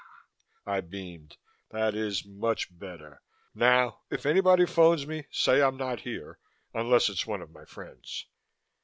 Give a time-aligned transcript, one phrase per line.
[0.65, 1.37] I beamed.
[1.69, 3.21] "That is much better.
[3.53, 6.39] Now if anybody phones me, say I'm not here,
[6.73, 8.25] unless it's one of my friends."